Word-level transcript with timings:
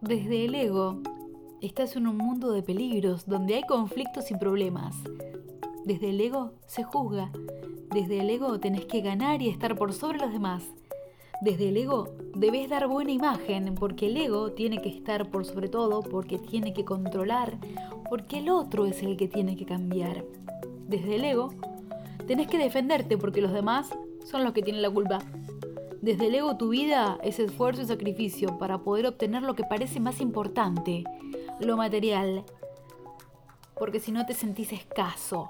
Desde 0.00 0.44
el 0.44 0.54
ego, 0.54 1.02
estás 1.60 1.94
en 1.94 2.06
un 2.06 2.16
mundo 2.16 2.52
de 2.52 2.62
peligros 2.62 3.26
donde 3.26 3.54
hay 3.54 3.62
conflictos 3.62 4.30
y 4.30 4.34
problemas. 4.34 4.96
Desde 5.84 6.10
el 6.10 6.20
ego 6.20 6.52
se 6.66 6.82
juzga. 6.82 7.30
Desde 7.92 8.20
el 8.20 8.30
ego 8.30 8.58
tenés 8.58 8.86
que 8.86 9.02
ganar 9.02 9.42
y 9.42 9.48
estar 9.48 9.76
por 9.76 9.92
sobre 9.92 10.18
los 10.18 10.32
demás. 10.32 10.64
Desde 11.40 11.70
el 11.70 11.78
ego 11.78 12.08
debes 12.34 12.68
dar 12.68 12.86
buena 12.86 13.12
imagen 13.12 13.74
porque 13.74 14.08
el 14.08 14.16
ego 14.18 14.52
tiene 14.52 14.82
que 14.82 14.90
estar 14.90 15.30
por 15.30 15.46
sobre 15.46 15.68
todo, 15.68 16.02
porque 16.02 16.38
tiene 16.38 16.74
que 16.74 16.84
controlar, 16.84 17.56
porque 18.10 18.40
el 18.40 18.50
otro 18.50 18.84
es 18.84 19.02
el 19.02 19.16
que 19.16 19.26
tiene 19.26 19.56
que 19.56 19.64
cambiar. 19.64 20.24
Desde 20.86 21.16
el 21.16 21.24
ego 21.24 21.54
tenés 22.26 22.46
que 22.46 22.58
defenderte 22.58 23.16
porque 23.16 23.40
los 23.40 23.52
demás 23.52 23.88
son 24.24 24.44
los 24.44 24.52
que 24.52 24.62
tienen 24.62 24.82
la 24.82 24.90
culpa. 24.90 25.20
Desde 26.02 26.26
el 26.26 26.34
ego 26.34 26.58
tu 26.58 26.68
vida 26.68 27.18
es 27.22 27.38
esfuerzo 27.38 27.82
y 27.82 27.86
sacrificio 27.86 28.58
para 28.58 28.78
poder 28.78 29.06
obtener 29.06 29.42
lo 29.42 29.54
que 29.54 29.64
parece 29.64 29.98
más 29.98 30.20
importante, 30.20 31.04
lo 31.58 31.78
material, 31.78 32.44
porque 33.78 33.98
si 33.98 34.12
no 34.12 34.26
te 34.26 34.34
sentís 34.34 34.72
escaso, 34.72 35.48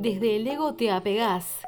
Desde 0.00 0.36
el 0.36 0.46
ego 0.46 0.72
te 0.76 0.90
apegás, 0.90 1.58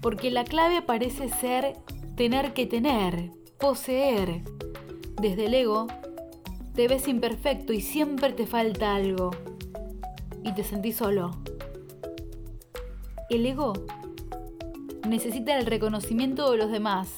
porque 0.00 0.30
la 0.30 0.44
clave 0.44 0.82
parece 0.82 1.28
ser 1.28 1.78
tener 2.14 2.54
que 2.54 2.64
tener, 2.64 3.32
poseer. 3.58 4.44
Desde 5.20 5.46
el 5.46 5.54
ego 5.54 5.88
te 6.76 6.86
ves 6.86 7.08
imperfecto 7.08 7.72
y 7.72 7.80
siempre 7.80 8.32
te 8.34 8.46
falta 8.46 8.94
algo. 8.94 9.32
Y 10.44 10.54
te 10.54 10.62
sentís 10.62 10.98
solo. 10.98 11.32
El 13.28 13.44
ego 13.46 13.72
necesita 15.08 15.58
el 15.58 15.66
reconocimiento 15.66 16.52
de 16.52 16.58
los 16.58 16.70
demás. 16.70 17.08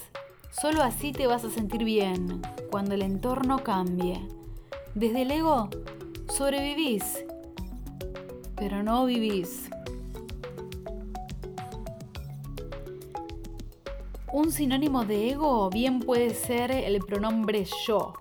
Solo 0.49 0.81
así 0.81 1.11
te 1.11 1.27
vas 1.27 1.45
a 1.45 1.51
sentir 1.51 1.83
bien 1.83 2.41
cuando 2.71 2.95
el 2.95 3.03
entorno 3.03 3.63
cambie. 3.63 4.19
Desde 4.95 5.21
el 5.21 5.29
ego 5.29 5.69
sobrevivís, 6.27 7.23
pero 8.55 8.81
no 8.81 9.05
vivís. 9.05 9.69
Un 14.35 14.51
sinónimo 14.51 15.05
de 15.05 15.29
ego 15.29 15.69
bien 15.69 16.01
puede 16.01 16.31
ser 16.31 16.69
el 16.69 16.99
pronombre 16.99 17.65
yo. 17.87 18.11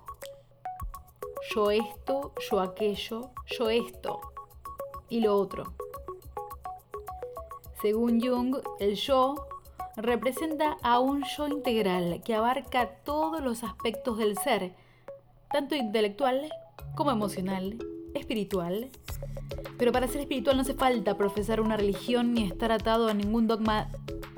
Yo 1.53 1.73
esto, 1.73 2.33
yo 2.49 2.61
aquello, 2.61 3.33
yo 3.59 3.69
esto 3.69 4.21
y 5.09 5.23
lo 5.23 5.37
otro. 5.37 5.75
Según 7.83 8.21
Jung, 8.21 8.59
el 8.79 8.95
yo 8.95 9.49
representa 9.97 10.77
a 10.85 11.01
un 11.01 11.25
yo 11.37 11.49
integral 11.49 12.23
que 12.25 12.37
abarca 12.37 12.91
todos 13.03 13.43
los 13.43 13.65
aspectos 13.65 14.17
del 14.17 14.39
ser, 14.39 14.73
tanto 15.51 15.75
intelectual 15.75 16.49
como 16.95 17.11
emocional, 17.11 17.77
espiritual. 18.15 18.89
Pero 19.79 19.91
para 19.91 20.07
ser 20.07 20.21
espiritual 20.21 20.55
no 20.55 20.63
hace 20.63 20.75
falta 20.75 21.19
profesar 21.19 21.61
una 21.61 21.77
religión 21.77 22.35
ni 22.35 22.45
estar 22.45 22.71
atado 22.71 23.09
a 23.09 23.15
ningún 23.15 23.49
dogma 23.49 23.91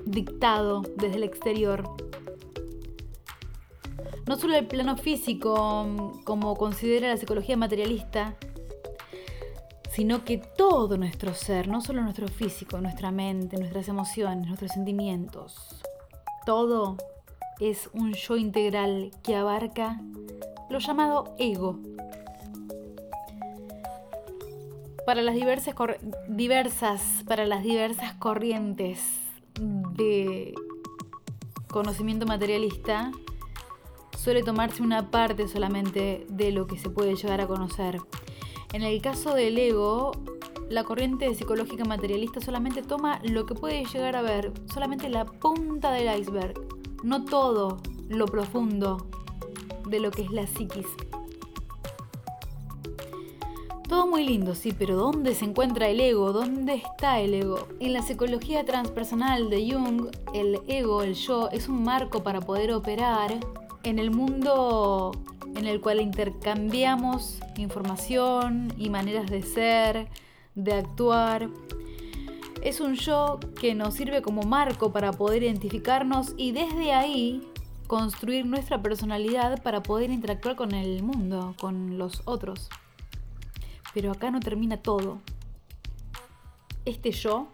dictado 0.07 0.83
desde 0.97 1.17
el 1.17 1.25
exterior. 1.25 1.85
No 4.27 4.37
solo 4.37 4.57
el 4.57 4.67
plano 4.67 4.97
físico, 4.97 6.13
como 6.25 6.57
considera 6.57 7.09
la 7.09 7.17
psicología 7.17 7.57
materialista, 7.57 8.35
sino 9.91 10.25
que 10.25 10.39
todo 10.39 10.97
nuestro 10.97 11.35
ser, 11.35 11.69
no 11.69 11.81
solo 11.81 12.03
nuestro 12.03 12.29
físico, 12.29 12.81
nuestra 12.81 13.11
mente, 13.11 13.57
nuestras 13.57 13.89
emociones, 13.89 14.47
nuestros 14.47 14.73
sentimientos, 14.73 15.83
todo 16.45 16.97
es 17.61 17.89
un 17.93 18.13
yo 18.13 18.37
integral 18.37 19.11
que 19.23 19.37
abarca 19.37 20.01
lo 20.71 20.79
llamado 20.79 21.35
ego. 21.39 21.79
Para 25.07 25.23
las 25.23 25.37
diversas, 25.37 25.75
diversas, 26.29 27.23
para 27.27 27.47
las 27.47 27.63
diversas 27.63 28.13
corrientes 28.15 29.26
conocimiento 31.69 32.27
materialista 32.27 33.13
suele 34.17 34.43
tomarse 34.43 34.83
una 34.83 35.11
parte 35.11 35.47
solamente 35.47 36.27
de 36.29 36.51
lo 36.51 36.67
que 36.67 36.79
se 36.79 36.91
puede 36.91 37.15
llegar 37.15 37.41
a 37.41 37.47
conocer. 37.47 38.01
En 38.73 38.83
el 38.83 39.01
caso 39.01 39.35
del 39.35 39.57
ego, 39.59 40.13
la 40.69 40.85
corriente 40.85 41.33
psicológica 41.35 41.85
materialista 41.85 42.41
solamente 42.41 42.83
toma 42.83 43.21
lo 43.23 43.47
que 43.47 43.55
puede 43.55 43.85
llegar 43.85 44.17
a 44.17 44.23
ver, 44.23 44.53
solamente 44.73 45.09
la 45.09 45.25
punta 45.25 45.93
del 45.93 46.19
iceberg, 46.21 46.55
no 47.05 47.25
todo 47.25 47.79
lo 48.09 48.27
profundo 48.27 49.07
de 49.89 50.01
lo 50.01 50.11
que 50.11 50.23
es 50.23 50.31
la 50.31 50.47
psiquis. 50.47 50.87
Todo 53.89 54.09
muy 54.09 54.25
lindo, 54.25 54.57
sí, 54.57 54.75
pero 54.77 54.97
¿dónde 54.97 55.37
se 55.37 55.45
encuentra 55.45 55.89
el 55.89 56.01
ego? 56.01 56.33
¿Dónde 56.33 56.75
está 56.75 57.21
el 57.21 57.35
ego? 57.35 57.69
En 57.79 57.93
la 57.93 58.03
psicología 58.03 58.65
transpersonal 58.65 59.49
de 59.49 59.71
Jung, 59.71 60.09
el 60.35 60.59
ego, 60.67 61.03
el 61.05 61.15
yo, 61.15 61.49
es 61.51 61.69
un 61.69 61.85
marco 61.85 62.25
para 62.25 62.41
poder 62.41 62.73
operar 62.73 63.39
en 63.85 64.01
el 64.01 64.11
mundo 64.11 65.13
en 65.55 65.67
el 65.67 65.81
cual 65.81 66.01
intercambiamos 66.01 67.39
información 67.57 68.73
y 68.77 68.91
maneras 68.91 69.31
de 69.31 69.43
ser, 69.43 70.09
de 70.57 70.75
actuar. 70.75 71.49
Es 72.63 72.81
un 72.81 72.97
yo 72.97 73.39
que 73.61 73.77
nos 73.77 73.95
sirve 73.95 74.21
como 74.21 74.43
marco 74.43 74.91
para 74.91 75.13
poder 75.13 75.45
identificarnos 75.45 76.35
y 76.37 76.51
desde 76.51 76.93
ahí 76.93 77.47
construir 77.87 78.47
nuestra 78.47 78.83
personalidad 78.83 79.63
para 79.63 79.85
poder 79.85 80.11
interactuar 80.11 80.57
con 80.57 80.73
el 80.73 81.05
mundo, 81.05 81.55
con 81.61 81.99
los 81.99 82.23
otros. 82.25 82.69
Pero 83.97 84.13
acá 84.13 84.31
no 84.31 84.41
termina 84.41 84.77
todo. 84.77 85.23
Este 86.85 87.13
yo 87.13 87.49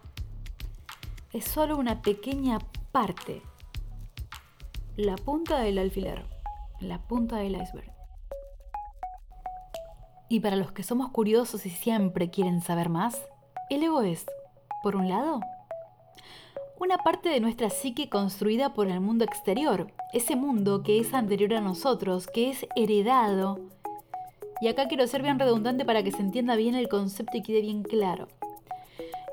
es 1.31 1.45
solo 1.45 1.77
una 1.77 2.01
pequeña 2.01 2.59
parte, 2.91 3.41
la 4.97 5.15
punta 5.15 5.61
del 5.61 5.77
alfiler, 5.77 6.25
la 6.81 6.99
punta 6.99 7.37
del 7.37 7.55
iceberg. 7.55 7.89
Y 10.27 10.41
para 10.41 10.57
los 10.57 10.73
que 10.73 10.83
somos 10.83 11.11
curiosos 11.11 11.65
y 11.65 11.69
siempre 11.69 12.29
quieren 12.29 12.59
saber 12.59 12.89
más, 12.89 13.25
el 13.69 13.81
ego 13.81 14.01
es, 14.01 14.25
por 14.83 14.97
un 14.97 15.07
lado, 15.07 15.39
una 16.77 16.97
parte 16.97 17.29
de 17.29 17.39
nuestra 17.39 17.69
psique 17.69 18.09
construida 18.09 18.73
por 18.73 18.89
el 18.89 18.99
mundo 18.99 19.23
exterior, 19.23 19.93
ese 20.11 20.35
mundo 20.35 20.83
que 20.83 20.99
es 20.99 21.13
anterior 21.13 21.53
a 21.53 21.61
nosotros, 21.61 22.27
que 22.27 22.49
es 22.49 22.67
heredado 22.75 23.61
y 24.63 24.69
acá 24.69 24.87
quiero 24.87 25.05
ser 25.07 25.21
bien 25.21 25.39
redundante 25.39 25.83
para 25.83 26.03
que 26.03 26.11
se 26.13 26.21
entienda 26.21 26.55
bien 26.55 26.73
el 26.73 26.87
concepto 26.87 27.35
y 27.35 27.41
quede 27.41 27.59
bien 27.59 27.83
claro. 27.83 28.29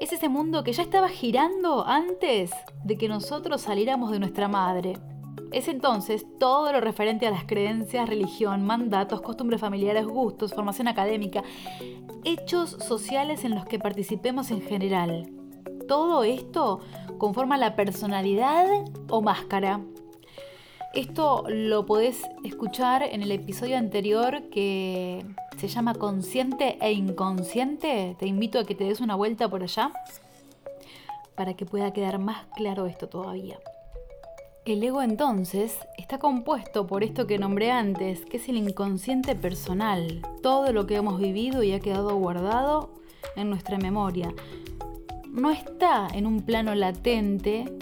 Es 0.01 0.13
ese 0.13 0.29
mundo 0.29 0.65
que 0.65 0.73
ya 0.73 0.83
estaba 0.83 1.09
girando 1.09 1.87
antes 1.87 2.51
de 2.83 2.99
que 2.99 3.07
nosotros 3.07 3.61
saliéramos 3.61 4.11
de 4.11 4.19
nuestra 4.19 4.49
madre. 4.49 4.95
Es 5.53 5.69
entonces 5.69 6.27
todo 6.41 6.73
lo 6.73 6.81
referente 6.81 7.29
a 7.29 7.31
las 7.31 7.45
creencias, 7.45 8.09
religión, 8.09 8.65
mandatos, 8.67 9.21
costumbres 9.21 9.61
familiares, 9.61 10.05
gustos, 10.05 10.53
formación 10.53 10.89
académica, 10.89 11.45
hechos 12.25 12.71
sociales 12.81 13.45
en 13.45 13.55
los 13.55 13.67
que 13.67 13.79
participemos 13.79 14.51
en 14.51 14.63
general. 14.63 15.31
Todo 15.87 16.25
esto 16.25 16.81
conforma 17.19 17.57
la 17.57 17.77
personalidad 17.77 18.67
o 19.09 19.23
máscara 19.23 19.81
esto 20.95 21.45
lo 21.49 21.87
podés 21.87 22.23
escuchar 22.45 23.03
en 23.03 23.23
el 23.23 23.31
episodio 23.31 23.79
anterior 23.79 24.43
que 24.51 25.25
se 25.57 25.69
llama 25.69 25.95
Consciente 25.95 26.79
e 26.81 26.93
Inconsciente. 26.93 28.17
Te 28.19 28.27
invito 28.27 28.59
a 28.59 28.65
que 28.65 28.75
te 28.75 28.85
des 28.85 29.01
una 29.01 29.15
vuelta 29.15 29.49
por 29.49 29.63
allá 29.63 29.93
para 31.37 31.55
que 31.55 31.65
pueda 31.65 31.93
quedar 31.93 32.19
más 32.19 32.47
claro 32.57 32.87
esto 32.87 33.09
todavía. 33.09 33.59
El 34.65 34.83
ego 34.83 35.01
entonces 35.01 35.79
está 35.97 36.19
compuesto 36.19 36.87
por 36.87 37.03
esto 37.03 37.27
que 37.27 37.39
nombré 37.39 37.71
antes, 37.71 38.25
que 38.27 38.37
es 38.37 38.49
el 38.49 38.57
inconsciente 38.57 39.35
personal, 39.35 40.21
todo 40.43 40.73
lo 40.73 40.87
que 40.87 40.97
hemos 40.97 41.21
vivido 41.21 41.63
y 41.63 41.73
ha 41.73 41.81
quedado 41.81 42.17
guardado 42.17 42.91
en 43.37 43.49
nuestra 43.49 43.79
memoria. 43.79 44.35
No 45.29 45.51
está 45.51 46.09
en 46.13 46.27
un 46.27 46.43
plano 46.43 46.75
latente 46.75 47.73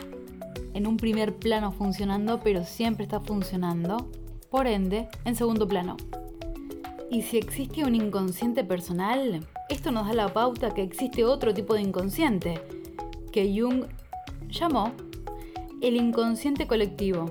en 0.75 0.87
un 0.87 0.97
primer 0.97 1.37
plano 1.37 1.73
funcionando, 1.73 2.41
pero 2.41 2.65
siempre 2.65 3.05
está 3.05 3.21
funcionando, 3.21 4.11
por 4.51 4.67
ende, 4.67 5.09
en 5.25 5.37
segundo 5.37 5.67
plano. 5.67 5.97
Y 7.11 7.23
si 7.23 7.39
existe 7.39 7.85
un 7.85 7.95
inconsciente 7.95 8.65
personal, 8.65 9.47
esto 9.69 9.91
nos 9.91 10.07
da 10.07 10.13
la 10.13 10.33
pauta 10.33 10.75
que 10.75 10.83
existe 10.83 11.25
otro 11.25 11.55
tipo 11.55 11.75
de 11.75 11.81
inconsciente, 11.81 12.61
que 13.33 13.55
Jung 13.59 13.87
llamó 14.49 14.93
el 15.81 15.97
inconsciente 15.97 16.67
colectivo. 16.67 17.27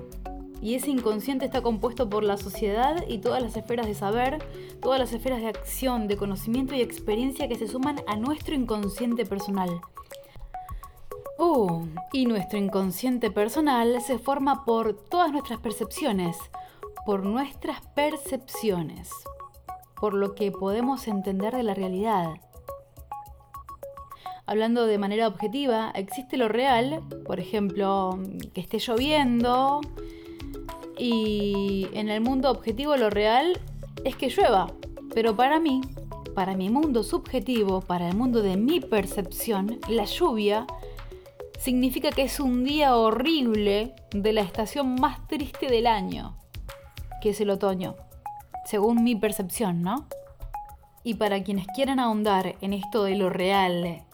Y 0.60 0.74
ese 0.74 0.90
inconsciente 0.90 1.44
está 1.44 1.62
compuesto 1.62 2.10
por 2.10 2.24
la 2.24 2.36
sociedad 2.36 3.04
y 3.06 3.18
todas 3.18 3.40
las 3.40 3.56
esferas 3.56 3.86
de 3.86 3.94
saber, 3.94 4.38
todas 4.80 4.98
las 4.98 5.12
esferas 5.12 5.40
de 5.40 5.46
acción, 5.46 6.08
de 6.08 6.16
conocimiento 6.16 6.74
y 6.74 6.80
experiencia 6.80 7.46
que 7.46 7.54
se 7.54 7.68
suman 7.68 8.00
a 8.08 8.16
nuestro 8.16 8.56
inconsciente 8.56 9.24
personal. 9.24 9.80
Uh, 11.38 11.86
y 12.12 12.26
nuestro 12.26 12.58
inconsciente 12.58 13.30
personal 13.30 14.00
se 14.00 14.18
forma 14.18 14.64
por 14.64 14.94
todas 14.94 15.30
nuestras 15.30 15.60
percepciones, 15.60 16.36
por 17.06 17.24
nuestras 17.24 17.80
percepciones, 17.94 19.08
por 20.00 20.14
lo 20.14 20.34
que 20.34 20.50
podemos 20.50 21.06
entender 21.06 21.54
de 21.54 21.62
la 21.62 21.74
realidad. 21.74 22.34
Hablando 24.46 24.86
de 24.86 24.98
manera 24.98 25.28
objetiva, 25.28 25.92
existe 25.94 26.36
lo 26.36 26.48
real, 26.48 27.04
por 27.24 27.38
ejemplo, 27.38 28.18
que 28.52 28.60
esté 28.60 28.78
lloviendo, 28.78 29.80
y 30.98 31.86
en 31.92 32.08
el 32.08 32.20
mundo 32.20 32.50
objetivo 32.50 32.96
lo 32.96 33.10
real 33.10 33.60
es 34.04 34.16
que 34.16 34.28
llueva. 34.28 34.72
Pero 35.14 35.36
para 35.36 35.60
mí, 35.60 35.82
para 36.34 36.56
mi 36.56 36.68
mundo 36.68 37.02
subjetivo, 37.02 37.80
para 37.80 38.08
el 38.08 38.16
mundo 38.16 38.42
de 38.42 38.56
mi 38.56 38.80
percepción, 38.80 39.78
la 39.88 40.04
lluvia 40.04 40.66
significa 41.58 42.10
que 42.10 42.22
es 42.22 42.40
un 42.40 42.64
día 42.64 42.96
horrible 42.96 43.94
de 44.12 44.32
la 44.32 44.40
estación 44.40 44.94
más 44.94 45.26
triste 45.26 45.68
del 45.68 45.86
año, 45.86 46.36
que 47.20 47.30
es 47.30 47.40
el 47.40 47.50
otoño, 47.50 47.96
según 48.64 49.02
mi 49.02 49.16
percepción, 49.16 49.82
¿no? 49.82 50.06
Y 51.02 51.14
para 51.14 51.42
quienes 51.42 51.66
quieran 51.74 51.98
ahondar 52.00 52.56
en 52.60 52.72
esto 52.72 53.04
de 53.04 53.16
lo 53.16 53.28
real 53.28 54.04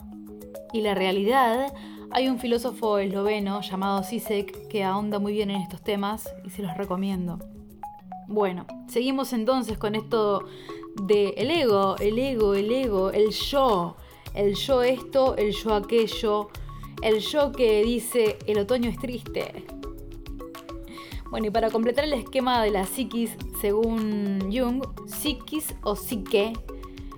y 0.73 0.81
la 0.81 0.95
realidad, 0.95 1.73
hay 2.11 2.29
un 2.29 2.39
filósofo 2.39 2.99
esloveno 2.99 3.61
llamado 3.61 4.03
Sisek 4.03 4.69
que 4.69 4.85
ahonda 4.85 5.19
muy 5.19 5.33
bien 5.33 5.51
en 5.51 5.61
estos 5.61 5.83
temas 5.83 6.33
y 6.45 6.51
se 6.51 6.63
los 6.63 6.77
recomiendo. 6.77 7.39
Bueno, 8.27 8.67
seguimos 8.89 9.33
entonces 9.33 9.77
con 9.77 9.95
esto 9.95 10.47
de 11.03 11.31
el 11.37 11.51
ego, 11.51 11.97
el 11.99 12.19
ego, 12.19 12.55
el 12.55 12.73
ego, 12.73 13.11
el 13.11 13.31
yo, 13.31 13.97
el 14.35 14.55
yo 14.55 14.83
esto, 14.83 15.37
el 15.37 15.53
yo 15.53 15.75
aquello, 15.75 16.49
el 17.05 17.21
yo 17.21 17.53
que 17.53 17.85
dice 17.85 18.39
el 18.47 18.59
otoño 18.59 18.89
es 18.89 18.99
triste. 18.99 19.65
Bueno, 21.31 21.49
y 21.49 21.51
para 21.51 21.71
completar 21.71 22.05
el 22.05 22.15
esquema 22.15 22.63
de 22.63 22.71
la 22.71 22.87
psiquis 22.87 23.37
según 23.61 24.51
Jung, 24.51 24.83
psiquis 25.07 25.75
o 25.83 25.97
psique, 25.97 26.55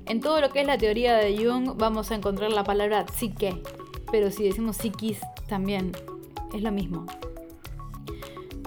en 0.07 0.21
todo 0.21 0.41
lo 0.41 0.51
que 0.51 0.63
es 0.63 0.67
la 0.67 0.77
teoría 0.77 1.17
de 1.17 1.37
Jung 1.37 1.77
vamos 1.77 2.11
a 2.11 2.17
encontrar 2.17 2.53
la 2.53 2.65
palabra 2.65 3.07
psique, 3.07 3.63
pero 4.11 4.33
si 4.33 4.43
decimos 4.43 4.77
psiquis 4.77 5.21
también 5.47 5.93
es 6.53 6.63
lo 6.63 6.73
mismo. 6.73 7.07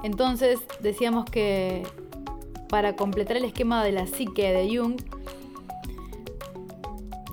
Entonces 0.04 0.62
decíamos 0.80 1.25
que 1.25 1.83
para 2.69 2.95
completar 2.95 3.36
el 3.36 3.44
esquema 3.44 3.83
de 3.83 3.92
la 3.92 4.07
psique 4.07 4.54
de 4.54 4.77
Jung, 4.77 5.01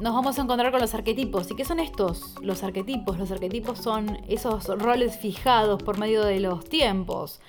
nos 0.00 0.14
vamos 0.14 0.38
a 0.38 0.42
encontrar 0.42 0.72
con 0.72 0.80
los 0.80 0.94
arquetipos. 0.94 1.50
¿Y 1.50 1.56
qué 1.56 1.64
son 1.64 1.80
estos? 1.80 2.34
Los 2.42 2.62
arquetipos. 2.62 3.18
Los 3.18 3.30
arquetipos 3.30 3.78
son 3.78 4.18
esos 4.28 4.66
roles 4.78 5.18
fijados 5.18 5.82
por 5.82 5.98
medio 5.98 6.22
de 6.24 6.40
los 6.40 6.64
tiempos. 6.64 7.40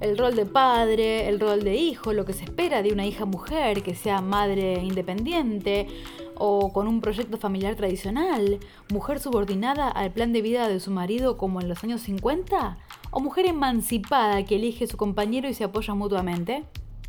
El 0.00 0.18
rol 0.18 0.36
de 0.36 0.44
padre, 0.44 1.28
el 1.28 1.40
rol 1.40 1.64
de 1.64 1.74
hijo, 1.74 2.12
lo 2.12 2.24
que 2.24 2.34
se 2.34 2.44
espera 2.44 2.82
de 2.82 2.92
una 2.92 3.06
hija 3.06 3.24
mujer 3.24 3.82
que 3.82 3.94
sea 3.94 4.20
madre 4.20 4.74
independiente, 4.84 5.88
o 6.34 6.70
con 6.70 6.86
un 6.86 7.00
proyecto 7.00 7.38
familiar 7.38 7.76
tradicional, 7.76 8.58
mujer 8.92 9.20
subordinada 9.20 9.88
al 9.88 10.12
plan 10.12 10.34
de 10.34 10.42
vida 10.42 10.68
de 10.68 10.80
su 10.80 10.90
marido 10.90 11.38
como 11.38 11.62
en 11.62 11.68
los 11.68 11.82
años 11.82 12.02
50, 12.02 12.78
o 13.10 13.20
mujer 13.20 13.46
emancipada 13.46 14.44
que 14.44 14.56
elige 14.56 14.86
su 14.86 14.98
compañero 14.98 15.48
y 15.48 15.54
se 15.54 15.64
apoya 15.64 15.94
mutuamente. 15.94 16.64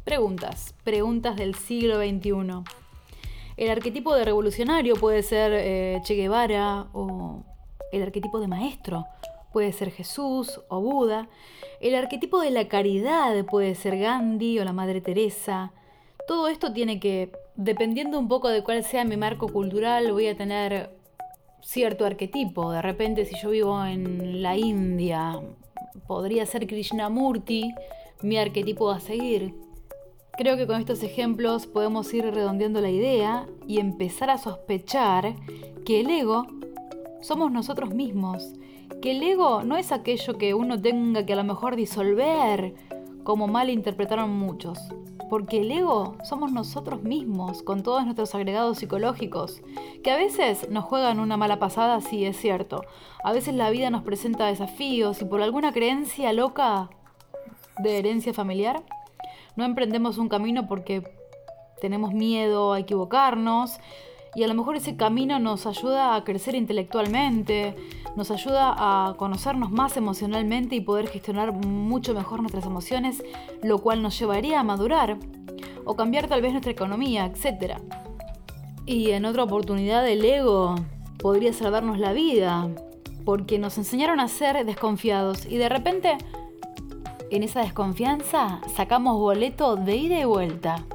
Preguntas, 0.05 0.73
preguntas 0.85 1.35
del 1.35 1.55
siglo 1.55 1.97
XXI. 1.97 2.86
El 3.57 3.69
arquetipo 3.69 4.15
de 4.15 4.23
revolucionario 4.23 4.95
puede 4.95 5.23
ser 5.23 5.51
eh, 5.53 5.99
Che 6.03 6.15
Guevara 6.15 6.87
o 6.93 7.43
el 7.91 8.03
arquetipo 8.03 8.39
de 8.39 8.47
maestro 8.47 9.05
puede 9.51 9.71
ser 9.71 9.91
Jesús 9.91 10.61
o 10.69 10.79
Buda. 10.79 11.27
El 11.81 11.95
arquetipo 11.95 12.39
de 12.39 12.51
la 12.51 12.67
caridad 12.67 13.43
puede 13.45 13.73
ser 13.73 13.97
Gandhi 13.97 14.59
o 14.59 14.63
la 14.63 14.73
Madre 14.73 15.01
Teresa. 15.01 15.73
Todo 16.27 16.47
esto 16.47 16.73
tiene 16.73 16.99
que 16.99 17.31
dependiendo 17.55 18.19
un 18.19 18.27
poco 18.27 18.49
de 18.49 18.63
cuál 18.63 18.83
sea 18.83 19.03
mi 19.03 19.17
marco 19.17 19.47
cultural, 19.47 20.11
voy 20.11 20.27
a 20.27 20.37
tener 20.37 20.95
cierto 21.61 22.05
arquetipo. 22.05 22.71
De 22.71 22.81
repente, 22.81 23.25
si 23.25 23.35
yo 23.41 23.49
vivo 23.49 23.83
en 23.83 24.41
la 24.41 24.55
India, 24.55 25.39
podría 26.07 26.45
ser 26.45 26.67
Krishnamurti 26.67 27.73
mi 28.21 28.37
arquetipo 28.37 28.89
a 28.91 28.99
seguir. 28.99 29.53
Creo 30.37 30.55
que 30.55 30.67
con 30.67 30.79
estos 30.79 31.03
ejemplos 31.03 31.65
podemos 31.65 32.13
ir 32.13 32.23
redondeando 32.25 32.79
la 32.79 32.91
idea 32.91 33.47
y 33.67 33.79
empezar 33.79 34.29
a 34.29 34.37
sospechar 34.37 35.35
que 35.85 36.01
el 36.01 36.09
ego 36.09 36.45
somos 37.21 37.51
nosotros 37.51 37.93
mismos, 37.93 38.53
que 39.01 39.11
el 39.11 39.23
ego 39.23 39.63
no 39.63 39.77
es 39.77 39.91
aquello 39.91 40.37
que 40.37 40.53
uno 40.53 40.79
tenga 40.79 41.25
que 41.25 41.33
a 41.33 41.37
lo 41.37 41.43
mejor 41.43 41.75
disolver, 41.75 42.75
como 43.23 43.47
mal 43.47 43.69
interpretaron 43.69 44.29
muchos 44.29 44.79
porque 45.29 45.61
el 45.61 45.71
ego 45.71 46.15
somos 46.23 46.51
nosotros 46.51 47.03
mismos, 47.03 47.61
con 47.61 47.83
todos 47.83 48.03
nuestros 48.05 48.33
agregados 48.35 48.77
psicológicos, 48.77 49.61
que 50.03 50.11
a 50.11 50.17
veces 50.17 50.69
nos 50.69 50.85
juegan 50.85 51.19
una 51.19 51.37
mala 51.37 51.59
pasada, 51.59 51.99
sí 52.01 52.25
es 52.25 52.37
cierto. 52.37 52.83
A 53.23 53.33
veces 53.33 53.53
la 53.53 53.69
vida 53.69 53.89
nos 53.89 54.03
presenta 54.03 54.47
desafíos 54.47 55.21
y 55.21 55.25
por 55.25 55.41
alguna 55.41 55.73
creencia 55.73 56.31
loca 56.33 56.89
de 57.79 57.97
herencia 57.97 58.33
familiar, 58.33 58.83
no 59.57 59.65
emprendemos 59.65 60.17
un 60.17 60.29
camino 60.29 60.67
porque 60.67 61.03
tenemos 61.81 62.13
miedo 62.13 62.73
a 62.73 62.79
equivocarnos 62.79 63.79
y 64.35 64.43
a 64.43 64.47
lo 64.47 64.53
mejor 64.53 64.75
ese 64.75 64.95
camino 64.95 65.39
nos 65.39 65.65
ayuda 65.65 66.15
a 66.15 66.23
crecer 66.23 66.55
intelectualmente, 66.55 67.75
nos 68.15 68.29
ayuda 68.29 68.75
a 68.77 69.15
conocernos 69.17 69.71
más 69.71 69.97
emocionalmente 69.97 70.75
y 70.75 70.81
poder 70.81 71.07
gestionar 71.07 71.53
mucho 71.53 72.13
mejor 72.13 72.41
nuestras 72.41 72.65
emociones, 72.65 73.23
lo 73.63 73.79
cual 73.79 74.01
nos 74.01 74.17
llevaría 74.19 74.59
a 74.59 74.63
madurar 74.63 75.17
o 75.85 75.95
cambiar 75.95 76.27
tal 76.27 76.41
vez 76.41 76.51
nuestra 76.51 76.71
economía, 76.71 77.25
etc. 77.25 77.77
Y 78.85 79.11
en 79.11 79.25
otra 79.25 79.43
oportunidad 79.43 80.07
el 80.07 80.23
ego 80.23 80.75
podría 81.17 81.51
salvarnos 81.51 81.97
la 81.97 82.13
vida, 82.13 82.69
porque 83.25 83.57
nos 83.57 83.77
enseñaron 83.77 84.19
a 84.19 84.27
ser 84.27 84.65
desconfiados 84.65 85.45
y 85.45 85.57
de 85.57 85.67
repente 85.67 86.17
en 87.29 87.43
esa 87.43 87.61
desconfianza 87.61 88.61
sacamos 88.75 89.17
boleto 89.17 89.75
de 89.75 89.95
ida 89.95 90.19
y 90.19 90.25
vuelta 90.25 90.85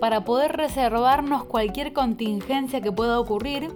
para 0.00 0.24
poder 0.24 0.56
reservarnos 0.56 1.44
cualquier 1.44 1.92
contingencia 1.92 2.80
que 2.80 2.92
pueda 2.92 3.18
ocurrir 3.18 3.72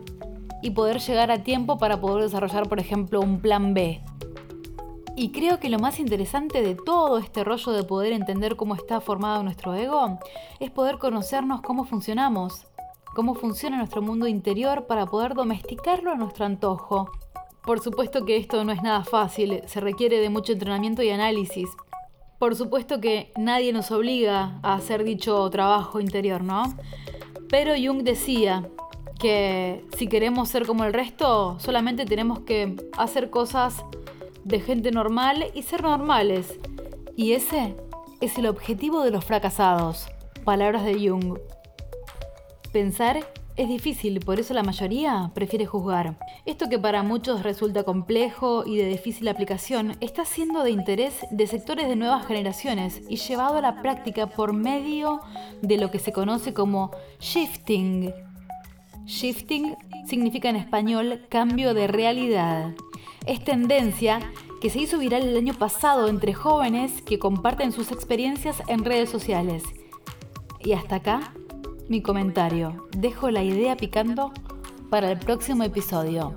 y 0.62 0.70
poder 0.70 1.00
llegar 1.00 1.30
a 1.30 1.42
tiempo 1.42 1.78
para 1.78 2.00
poder 2.00 2.24
desarrollar, 2.24 2.68
por 2.68 2.78
ejemplo, 2.80 3.20
un 3.20 3.40
plan 3.40 3.72
B. 3.74 4.02
Y 5.16 5.32
creo 5.32 5.58
que 5.58 5.68
lo 5.68 5.78
más 5.78 5.98
interesante 5.98 6.62
de 6.62 6.74
todo 6.74 7.18
este 7.18 7.44
rollo 7.44 7.72
de 7.72 7.84
poder 7.84 8.12
entender 8.12 8.56
cómo 8.56 8.74
está 8.74 9.00
formado 9.00 9.42
nuestro 9.42 9.74
ego 9.74 10.18
es 10.60 10.70
poder 10.70 10.98
conocernos 10.98 11.60
cómo 11.62 11.84
funcionamos, 11.84 12.66
cómo 13.14 13.34
funciona 13.34 13.76
nuestro 13.76 14.02
mundo 14.02 14.26
interior 14.26 14.86
para 14.86 15.06
poder 15.06 15.34
domesticarlo 15.34 16.12
a 16.12 16.16
nuestro 16.16 16.44
antojo. 16.44 17.10
Por 17.62 17.80
supuesto 17.80 18.24
que 18.24 18.36
esto 18.36 18.64
no 18.64 18.72
es 18.72 18.82
nada 18.82 19.04
fácil, 19.04 19.62
se 19.66 19.80
requiere 19.80 20.20
de 20.20 20.30
mucho 20.30 20.52
entrenamiento 20.52 21.02
y 21.02 21.10
análisis, 21.10 21.68
por 22.40 22.56
supuesto 22.56 23.02
que 23.02 23.32
nadie 23.36 23.70
nos 23.70 23.90
obliga 23.90 24.58
a 24.62 24.72
hacer 24.72 25.04
dicho 25.04 25.48
trabajo 25.50 26.00
interior, 26.00 26.42
¿no? 26.42 26.74
Pero 27.50 27.74
Jung 27.74 28.02
decía 28.02 28.66
que 29.18 29.84
si 29.98 30.06
queremos 30.06 30.48
ser 30.48 30.66
como 30.66 30.84
el 30.84 30.94
resto, 30.94 31.60
solamente 31.60 32.06
tenemos 32.06 32.40
que 32.40 32.76
hacer 32.96 33.28
cosas 33.28 33.84
de 34.42 34.58
gente 34.58 34.90
normal 34.90 35.48
y 35.52 35.64
ser 35.64 35.82
normales. 35.82 36.58
Y 37.14 37.34
ese 37.34 37.76
es 38.22 38.38
el 38.38 38.46
objetivo 38.46 39.02
de 39.02 39.10
los 39.10 39.22
fracasados. 39.22 40.08
Palabras 40.42 40.86
de 40.86 40.94
Jung. 40.94 41.38
Pensar 42.72 43.18
es 43.60 43.68
difícil, 43.68 44.20
por 44.20 44.40
eso 44.40 44.54
la 44.54 44.62
mayoría 44.62 45.30
prefiere 45.34 45.66
juzgar. 45.66 46.18
Esto 46.46 46.70
que 46.70 46.78
para 46.78 47.02
muchos 47.02 47.42
resulta 47.42 47.82
complejo 47.82 48.64
y 48.64 48.78
de 48.78 48.86
difícil 48.86 49.28
aplicación 49.28 49.98
está 50.00 50.24
siendo 50.24 50.62
de 50.62 50.70
interés 50.70 51.26
de 51.30 51.46
sectores 51.46 51.86
de 51.86 51.94
nuevas 51.94 52.26
generaciones 52.26 53.02
y 53.10 53.16
llevado 53.16 53.58
a 53.58 53.60
la 53.60 53.82
práctica 53.82 54.28
por 54.28 54.54
medio 54.54 55.20
de 55.60 55.76
lo 55.76 55.90
que 55.90 55.98
se 55.98 56.10
conoce 56.10 56.54
como 56.54 56.90
shifting. 57.20 58.14
Shifting 59.04 59.76
significa 60.06 60.48
en 60.48 60.56
español 60.56 61.26
cambio 61.28 61.74
de 61.74 61.86
realidad. 61.86 62.72
Es 63.26 63.44
tendencia 63.44 64.20
que 64.62 64.70
se 64.70 64.78
hizo 64.78 64.96
viral 64.96 65.28
el 65.28 65.36
año 65.36 65.52
pasado 65.52 66.08
entre 66.08 66.32
jóvenes 66.32 67.02
que 67.02 67.18
comparten 67.18 67.72
sus 67.72 67.92
experiencias 67.92 68.62
en 68.68 68.86
redes 68.86 69.10
sociales. 69.10 69.64
Y 70.64 70.72
hasta 70.72 70.96
acá 70.96 71.34
mi 71.90 72.00
comentario. 72.02 72.86
Dejo 72.96 73.32
la 73.32 73.42
idea 73.42 73.76
picando 73.76 74.32
para 74.90 75.10
el 75.10 75.18
próximo 75.18 75.64
episodio. 75.64 76.32